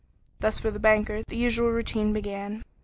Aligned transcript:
Thus 0.39 0.57
for 0.57 0.71
the 0.71 0.79
banker 0.79 1.21
the 1.21 1.35
usual 1.37 1.69
routine 1.71 2.11
began. 2.11 2.63